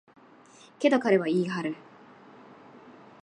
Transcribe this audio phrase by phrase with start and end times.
[0.79, 1.75] けど、彼は言い張る。